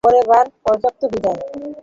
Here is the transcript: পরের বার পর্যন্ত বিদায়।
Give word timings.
পরের 0.03 0.25
বার 0.27 0.45
পর্যন্ত 0.65 1.01
বিদায়। 1.05 1.39